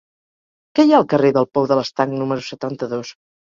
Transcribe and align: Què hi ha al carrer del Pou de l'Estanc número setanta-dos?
Què 0.79 0.85
hi 0.87 0.93
ha 0.95 1.01
al 1.01 1.05
carrer 1.11 1.31
del 1.37 1.47
Pou 1.59 1.69
de 1.73 1.79
l'Estanc 1.81 2.19
número 2.25 2.49
setanta-dos? 2.51 3.15